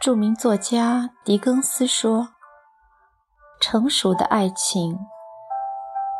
[0.00, 2.30] 著名作家狄更斯说
[3.60, 4.98] ：“成熟的爱情，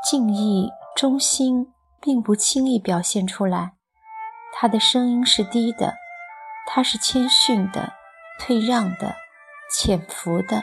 [0.07, 3.73] 敬意、忠心，并不轻易表现出来。
[4.53, 5.95] 他的声音是低的，
[6.67, 7.95] 他是谦逊的、
[8.39, 9.15] 退让的、
[9.73, 10.63] 潜伏的，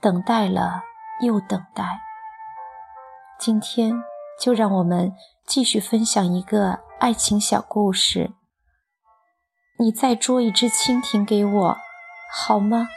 [0.00, 0.82] 等待了
[1.20, 2.00] 又等待。
[3.38, 3.94] 今天，
[4.40, 5.12] 就让我们
[5.46, 8.32] 继续分享一个爱情小故事。
[9.78, 11.76] 你再捉一只蜻蜓给我。”
[12.36, 12.88] 好吗？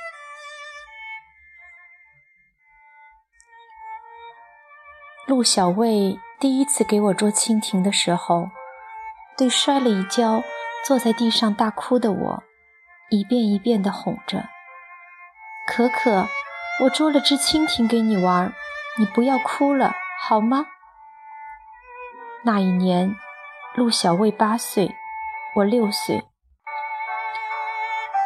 [5.27, 8.49] 陆小薇第一次给我捉蜻蜓的时候，
[9.37, 10.41] 对摔了一跤
[10.83, 12.43] 坐在地上大哭的我，
[13.11, 14.49] 一遍一遍地哄着
[15.69, 16.27] ：“可可，
[16.83, 18.51] 我捉了只蜻蜓给你玩，
[18.97, 20.65] 你不要哭了，好吗？”
[22.43, 23.15] 那一年，
[23.75, 24.95] 陆小薇八岁，
[25.57, 26.23] 我六岁。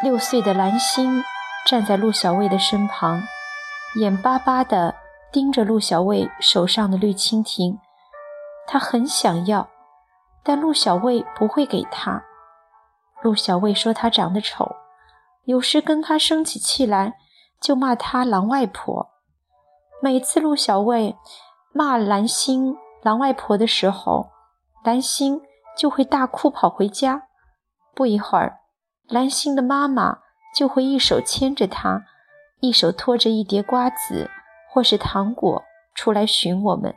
[0.02, 1.22] 六岁的兰心
[1.64, 3.22] 站在陆小卫的身旁，
[3.94, 4.96] 眼巴巴地
[5.30, 7.78] 盯着陆小卫手上的绿蜻蜓。
[8.66, 9.68] 他很想要，
[10.42, 12.24] 但陆小卫不会给他。
[13.22, 14.74] 陆小卫说他长得丑，
[15.44, 17.14] 有时跟他生起气来
[17.60, 19.08] 就骂他“狼外婆”。
[20.02, 21.16] 每次陆小卫
[21.72, 24.30] 骂兰心“狼外婆”的时候，
[24.82, 25.40] 兰心
[25.78, 27.28] 就会大哭跑回家。
[27.94, 28.61] 不一会儿。
[29.12, 30.20] 兰心的妈妈
[30.56, 32.06] 就会一手牵着她，
[32.60, 34.30] 一手托着一碟瓜子
[34.70, 35.62] 或是糖果
[35.94, 36.94] 出来寻我们。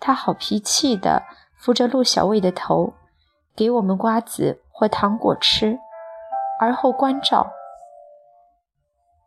[0.00, 1.22] 她好脾气的
[1.58, 2.94] 扶着陆小卫的头，
[3.54, 5.78] 给我们瓜子或糖果吃，
[6.58, 7.52] 而后关照：“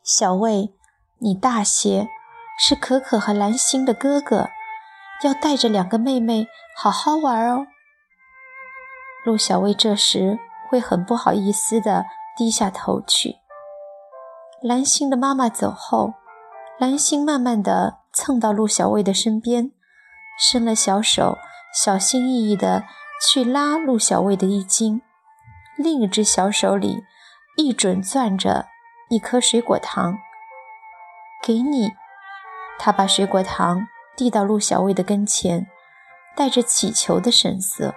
[0.02, 0.74] 小卫，
[1.18, 2.08] 你大些，
[2.58, 4.48] 是可可和兰心的哥哥，
[5.22, 7.68] 要带着两个妹妹好好玩哦。”
[9.24, 10.40] 陆小薇这时。
[10.68, 12.04] 会很不好意思地
[12.36, 13.36] 低下头去。
[14.62, 16.14] 兰心的妈妈走后，
[16.78, 19.70] 兰心慢慢地蹭到陆小薇的身边，
[20.38, 21.38] 伸了小手，
[21.72, 22.84] 小心翼翼地
[23.26, 25.00] 去拉陆小薇的衣襟，
[25.76, 27.04] 另一只小手里
[27.56, 28.66] 一准攥着
[29.08, 30.18] 一颗水果糖。
[31.42, 31.92] 给你，
[32.78, 33.86] 他把水果糖
[34.16, 35.68] 递到陆小薇的跟前，
[36.34, 37.94] 带着乞求的神色。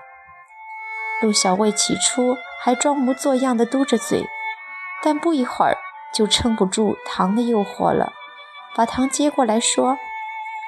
[1.22, 4.28] 陆小薇起初还装模作样的嘟着嘴，
[5.02, 5.78] 但不一会儿
[6.14, 8.14] 就撑不住糖的诱惑了，
[8.76, 9.98] 把糖接过来说：“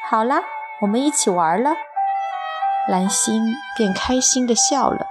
[0.09, 0.41] 好啦，
[0.81, 1.75] 我们一起玩了。”
[2.89, 5.05] 兰心便开心地笑了。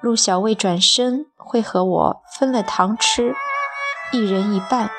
[0.00, 3.34] 陆小薇转身会和我分了糖吃，
[4.12, 4.90] 一人一半。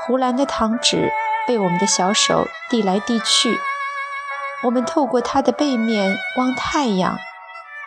[0.00, 1.10] 湖蓝的糖纸
[1.46, 3.58] 被我们的小手递来递去，
[4.64, 7.18] 我们透过它的背面望太阳。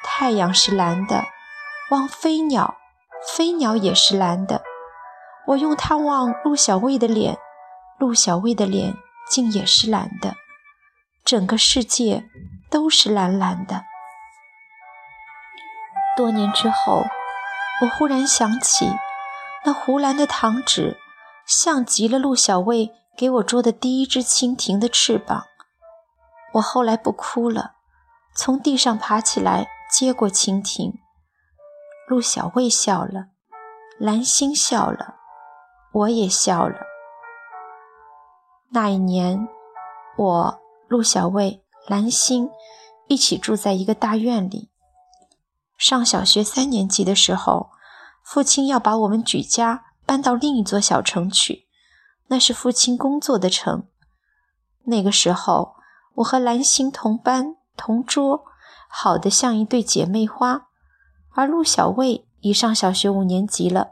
[0.03, 1.25] 太阳是蓝的，
[1.89, 2.77] 望飞鸟，
[3.35, 4.61] 飞鸟也是蓝的。
[5.47, 7.37] 我用它望陆小薇的脸，
[7.97, 8.95] 陆小薇的脸
[9.29, 10.35] 竟也是蓝的。
[11.23, 12.25] 整个世界
[12.69, 13.83] 都是蓝蓝的。
[16.15, 17.05] 多年之后，
[17.81, 18.91] 我忽然想起，
[19.65, 20.97] 那湖蓝的糖纸，
[21.45, 25.45] 像极了陆小薇给我捉的第一只蜻蜓的翅膀。
[26.53, 27.73] 我后来不哭了，
[28.35, 29.67] 从地上爬起来。
[29.91, 30.93] 接过蜻蜓，
[32.07, 33.27] 陆小卫笑了，
[33.99, 35.15] 兰心笑了，
[35.91, 36.77] 我也笑了。
[38.69, 39.49] 那一年，
[40.17, 42.49] 我、陆小卫、兰心
[43.09, 44.71] 一起住在一个大院里。
[45.77, 47.71] 上小学三年级的时候，
[48.23, 51.67] 父亲要把我们举家搬到另一座小城去，
[52.27, 53.89] 那是父亲工作的城。
[54.85, 55.75] 那个时候，
[56.15, 58.45] 我和兰心同班同桌。
[58.91, 60.67] 好的像一对姐妹花，
[61.33, 63.91] 而陆小薇已上小学五年级了，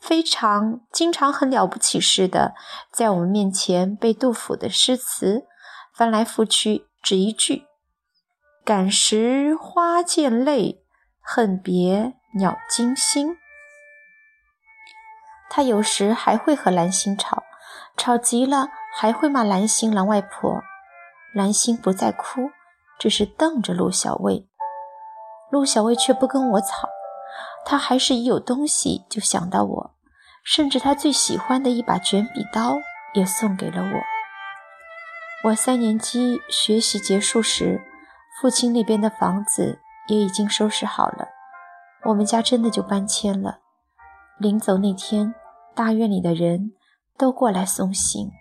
[0.00, 2.54] 非常经常很了不起似的，
[2.90, 5.46] 在我们面前背杜甫的诗词，
[5.94, 7.66] 翻来覆去只一句
[8.64, 10.84] ：“感时花溅泪，
[11.20, 13.38] 恨别鸟惊心。”
[15.48, 17.44] 他有时还会和兰心吵，
[17.96, 20.62] 吵急了还会骂兰心“狼外婆”，
[21.32, 22.50] 兰心不再哭。
[22.98, 24.48] 只是瞪着陆小薇，
[25.50, 26.88] 陆小薇却不跟我吵，
[27.64, 29.94] 她还是一有东西就想到我，
[30.42, 32.76] 甚至她最喜欢的一把卷笔刀
[33.14, 35.48] 也送给了我。
[35.48, 37.80] 我三年级学习结束时，
[38.40, 39.78] 父亲那边的房子
[40.08, 41.28] 也已经收拾好了，
[42.06, 43.60] 我们家真的就搬迁了。
[44.38, 45.34] 临走那天，
[45.74, 46.72] 大院里的人
[47.16, 48.32] 都过来送行，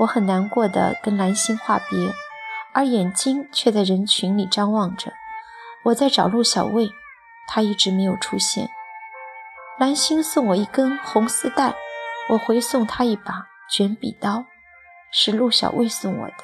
[0.00, 2.12] 我很难过的跟兰心话别。
[2.72, 5.12] 而眼睛却在人群里张望着。
[5.84, 6.90] 我在找陆小卫，
[7.48, 8.70] 他一直没有出现。
[9.78, 11.74] 蓝星送我一根红丝带，
[12.28, 14.44] 我回送他一把卷笔刀，
[15.10, 16.34] 是陆小卫送我的。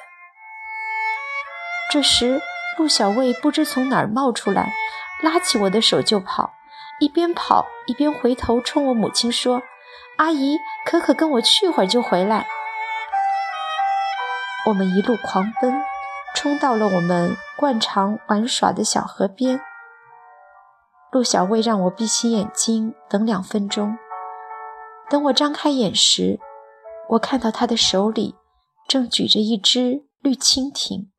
[1.91, 2.41] 这时，
[2.77, 4.73] 陆小卫不知从哪儿冒出来，
[5.21, 6.53] 拉起我的手就跑，
[6.99, 9.61] 一边跑一边回头冲我母亲说
[10.17, 12.47] ：“阿姨，可可跟我去会儿就回来。”
[14.67, 15.81] 我们一路狂奔，
[16.35, 19.59] 冲到了我们惯常玩耍的小河边。
[21.11, 23.97] 陆小薇让我闭起眼睛等两分钟。
[25.09, 26.39] 等我张开眼时，
[27.09, 28.35] 我看到她的手里
[28.87, 31.11] 正举着一只绿蜻蜓。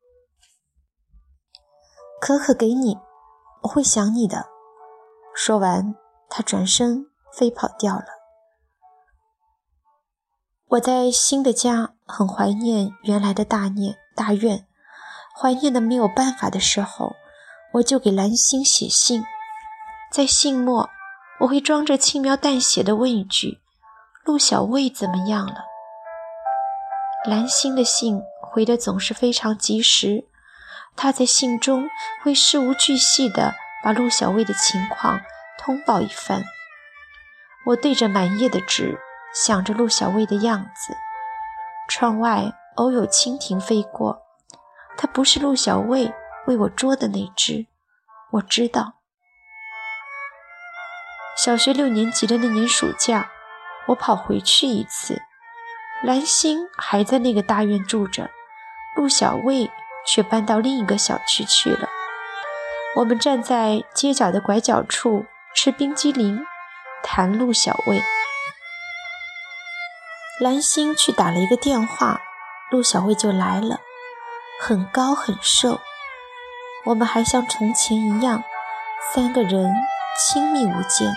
[2.21, 2.97] 可可给你，
[3.63, 4.45] 我会想你的。
[5.35, 5.93] 说完，
[6.29, 8.05] 她转身飞跑掉了。
[10.69, 14.65] 我在新的家很怀念原来的大念大院，
[15.41, 17.15] 怀念的没有办法的时候，
[17.71, 19.25] 我就给蓝星写信。
[20.11, 20.87] 在信末，
[21.39, 23.59] 我会装着轻描淡写的问一句
[24.23, 25.65] ：“陆小卫怎么样了？”
[27.25, 30.25] 蓝星的信回的总是非常及时，
[30.95, 31.89] 他在信中
[32.23, 35.21] 会事无巨细地把陆小卫的情况
[35.57, 36.43] 通报一番。
[37.65, 38.99] 我对着满页的纸，
[39.33, 40.95] 想着陆小薇的样子。
[41.87, 44.20] 窗外偶有蜻蜓飞过，
[45.01, 46.13] 它不是陆小卫
[46.45, 47.65] 为我捉的那只，
[48.33, 48.93] 我知道。
[51.35, 53.31] 小学六年级的那年暑假，
[53.87, 55.19] 我跑回去一次，
[56.03, 58.29] 蓝星还在那个大院住着，
[58.95, 59.71] 陆小卫
[60.05, 61.89] 却搬到另一个小区去了。
[62.97, 65.25] 我们站在街角的拐角处
[65.55, 66.45] 吃冰激凌，
[67.01, 67.99] 谈陆小卫。
[70.39, 72.21] 蓝星去打了一个电话，
[72.69, 73.79] 陆小薇就来了，
[74.63, 75.79] 很高很瘦。
[76.85, 78.43] 我们还像从前一样，
[79.11, 79.73] 三个人
[80.15, 81.15] 亲密无间。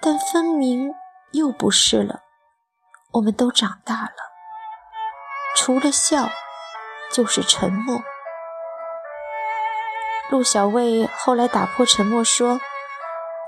[0.00, 0.94] 但分明
[1.32, 2.20] 又不是了。
[3.12, 4.14] 我们都长大了，
[5.54, 6.30] 除了笑，
[7.12, 8.00] 就是沉默。
[10.30, 12.58] 陆小薇后来打破沉默说：“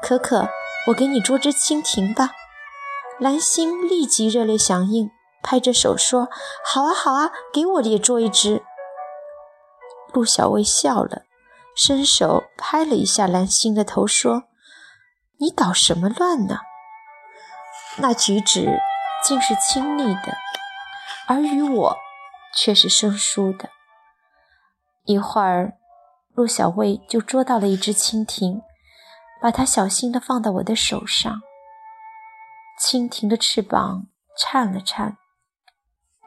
[0.02, 0.50] 可可，
[0.88, 2.32] 我给你捉只蜻蜓吧。”
[3.18, 5.10] 蓝星立即热烈响应，
[5.42, 6.28] 拍着手说
[6.62, 8.62] ：“好啊，好啊，给我也捉一只。”
[10.12, 11.22] 陆小薇笑了，
[11.74, 14.44] 伸手拍了一下蓝星的头，说。
[15.38, 16.60] 你捣什么乱呢？
[17.98, 18.78] 那举止
[19.24, 20.36] 竟是亲昵的，
[21.26, 21.96] 而与我
[22.54, 23.68] 却是生疏的。
[25.02, 25.72] 一会儿，
[26.32, 28.62] 陆小薇就捉到了一只蜻蜓，
[29.40, 31.40] 把它小心地放到我的手上。
[32.80, 34.06] 蜻蜓的翅膀
[34.38, 35.16] 颤了颤，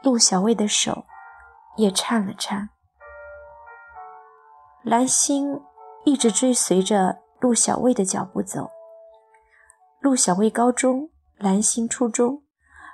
[0.03, 1.05] 陆小薇的手
[1.77, 2.71] 也颤了颤。
[4.85, 5.59] 蓝星
[6.05, 8.69] 一直追随着陆小薇的脚步走。
[9.99, 12.43] 陆小薇高中，蓝星初中。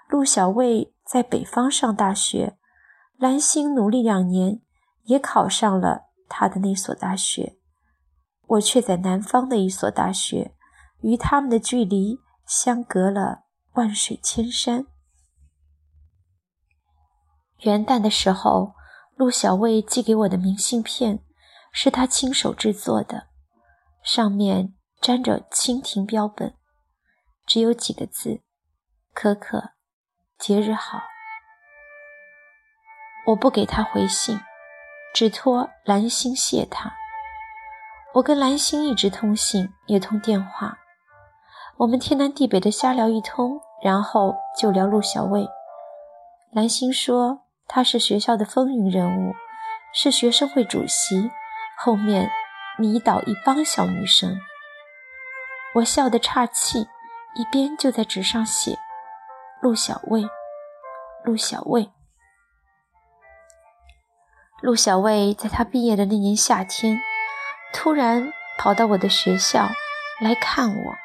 [0.07, 2.57] 陆小薇在北方上大学，
[3.17, 4.61] 蓝星努力两年，
[5.03, 7.57] 也考上了他的那所大学。
[8.47, 10.55] 我却在南方的一所大学，
[11.01, 14.85] 与他们的距离相隔了万水千山。
[17.63, 18.75] 元旦的时候，
[19.17, 21.21] 陆小薇寄给我的明信片，
[21.71, 23.27] 是他亲手制作的，
[24.03, 26.53] 上面沾着蜻蜓标本。
[27.47, 28.41] 只有几个字
[29.13, 29.71] ：“可可，
[30.37, 31.01] 节日好。”
[33.27, 34.39] 我不给他回信，
[35.13, 36.93] 只托蓝星谢他。
[38.13, 40.77] 我跟蓝星一直通信，也通电话。
[41.77, 45.47] 我们天南地北的瞎聊一通，然后就聊陆小薇。
[46.51, 49.33] 蓝星说他是学校的风云人物，
[49.93, 51.31] 是学生会主席，
[51.83, 52.29] 后面
[52.77, 54.39] 迷倒一帮小女生。
[55.75, 56.87] 我笑得岔气。
[57.33, 58.77] 一边就在纸上写
[59.63, 60.27] ：“陆小卫，
[61.23, 61.89] 陆小卫。”
[64.61, 66.99] 陆小卫在他毕业的那年夏天，
[67.73, 69.69] 突然跑到我的学校
[70.19, 70.95] 来看我。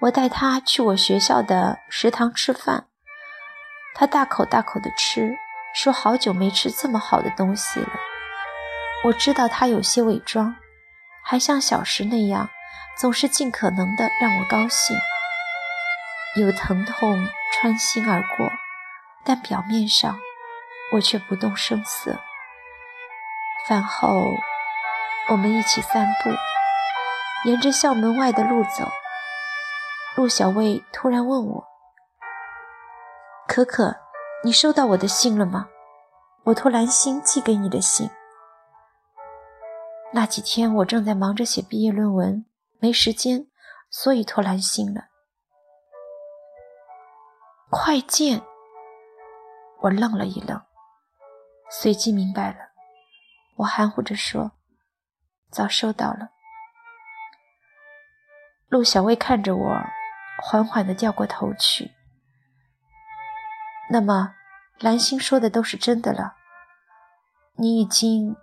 [0.00, 2.88] 我带他去我学校的食堂吃饭，
[3.94, 5.34] 他大口大口的吃，
[5.74, 8.11] 说好久没吃这么好的东西了。
[9.04, 10.54] 我知道他有些伪装，
[11.24, 12.48] 还像小时那样，
[12.96, 14.96] 总是尽可能的让我高兴。
[16.36, 18.48] 有疼痛穿心而过，
[19.24, 20.18] 但表面上
[20.92, 22.20] 我却不动声色。
[23.68, 24.30] 饭后，
[25.30, 26.30] 我们一起散步，
[27.48, 28.88] 沿着校门外的路走。
[30.14, 31.64] 陆小薇突然问我
[33.48, 33.96] ：“可可，
[34.44, 35.66] 你收到我的信了吗？
[36.44, 38.08] 我托蓝心寄给你的信。
[40.14, 42.44] 那几天我正在忙着写毕业论文，
[42.78, 43.46] 没时间，
[43.90, 45.08] 所以托兰心了。”
[47.70, 48.42] 快件。
[49.80, 50.62] 我愣了一愣，
[51.68, 52.70] 随即明白了。
[53.56, 54.52] 我含糊着说
[55.50, 56.30] ：“早收到了。”
[58.68, 59.76] 陆小薇看着我，
[60.42, 61.90] 缓缓地掉过头去。
[63.90, 64.34] 那么，
[64.78, 66.36] 蓝星说的都是真的了？
[67.56, 68.36] 你已经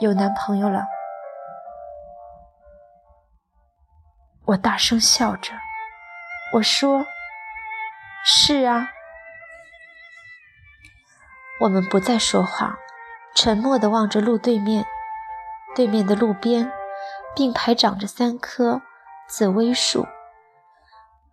[0.00, 0.84] 有男朋友了？
[4.44, 5.52] 我大声笑着，
[6.54, 7.04] 我说
[8.24, 8.88] ：“是啊。”
[11.60, 12.78] 我们不再说话，
[13.34, 14.86] 沉默地望着路对面。
[15.74, 16.72] 对面的路边，
[17.34, 18.80] 并排长着三棵
[19.28, 20.06] 紫薇树，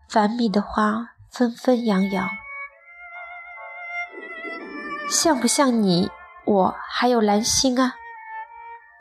[0.10, 2.28] 繁密的花纷纷扬扬。
[5.10, 6.10] 像不像你？
[6.46, 7.96] 我还有蓝星啊！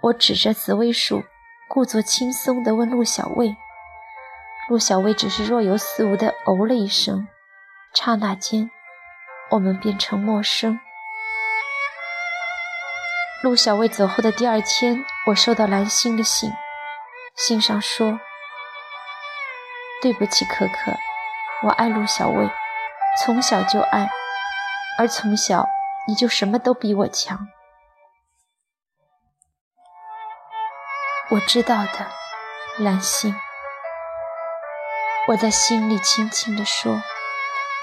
[0.04, 1.24] 我指着紫薇树，
[1.66, 3.56] 故作轻松地问陆小薇。
[4.68, 7.26] 陆小薇只是若有似无地哦了一声，
[7.94, 8.70] 刹那间，
[9.50, 10.78] 我们变成陌生。
[13.42, 16.52] 陆小薇走后的第二天，我收到蓝星的信，
[17.34, 18.20] 信上说
[20.02, 20.92] ：“对不起，可可，
[21.62, 22.50] 我爱陆小薇，
[23.24, 24.10] 从小就爱，
[24.98, 25.66] 而从小
[26.06, 27.48] 你就什么都比我强。”
[31.30, 32.06] 我知道的，
[32.78, 33.34] 蓝星。
[35.28, 37.00] 我在心里轻轻地说，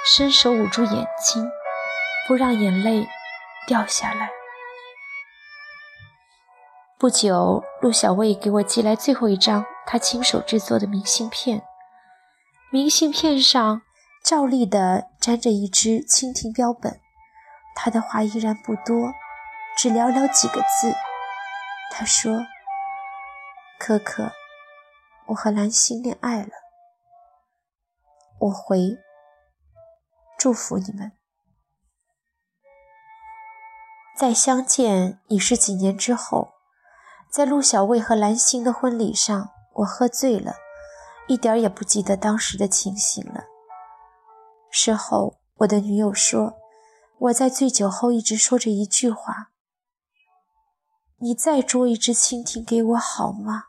[0.06, 1.50] 伸手捂住眼睛，
[2.28, 3.08] 不让眼泪
[3.66, 4.30] 掉下来。
[7.00, 11.64] 不久，陆小薇给我寄来最后一张她亲手制作的明信片。
[12.70, 13.82] 明信片上
[14.24, 17.02] 照例的粘着一只蜻蜓标本。
[17.76, 19.12] 她的话依然不多，
[19.76, 20.94] 只寥寥几个字。
[21.92, 22.46] 她说
[23.84, 24.32] ：“可可，
[25.30, 26.52] 我和蓝心恋爱了。”
[28.42, 29.00] 我回
[30.38, 31.14] ：“祝福你们。”
[34.16, 36.54] 再相见已是几年之后。
[37.32, 40.54] 在陆小薇和蓝心的婚礼上，我喝醉了，
[41.28, 43.46] 一点也不记得当时的情形了。
[44.70, 46.60] 事后，我的女友说，
[47.18, 49.52] 我在醉酒后一直说着一句话
[51.18, 53.64] ：“你再捉一只蜻蜓给我好吗？”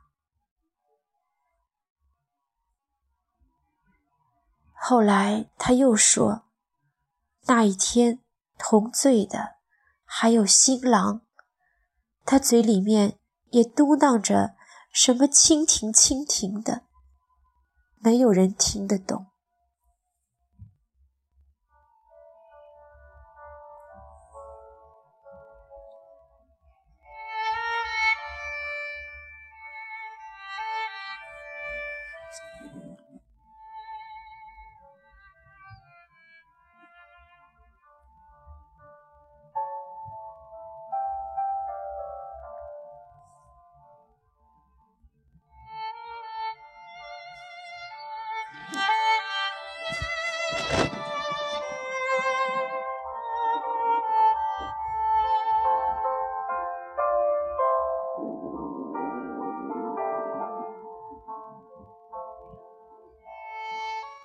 [4.85, 6.43] 后来，他又说，
[7.47, 8.19] 那一天
[8.59, 9.57] 同醉的
[10.05, 11.23] 还有新郎，
[12.25, 13.19] 他嘴里面。
[13.53, 14.55] 也嘟囔着
[14.95, 16.85] 什么“蜻蜓，蜻蜓”的，
[17.99, 19.27] 没有人听得懂。